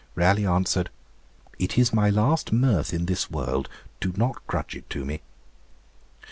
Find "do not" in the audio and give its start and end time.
3.99-4.41